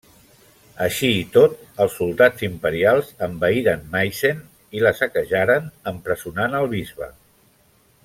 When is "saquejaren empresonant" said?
5.03-6.61